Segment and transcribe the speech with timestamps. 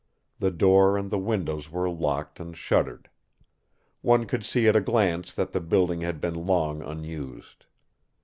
[0.39, 3.07] The door and the windows were locked and shuttered.
[4.01, 7.67] One could see at a glance that the building had been long unused.